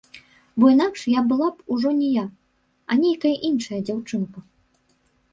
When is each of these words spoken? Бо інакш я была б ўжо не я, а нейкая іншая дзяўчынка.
Бо 0.61 0.69
інакш 0.75 1.01
я 1.09 1.21
была 1.31 1.49
б 1.57 1.75
ўжо 1.75 1.91
не 1.99 2.07
я, 2.13 2.23
а 2.93 2.97
нейкая 3.03 3.35
іншая 3.51 3.79
дзяўчынка. 3.87 4.39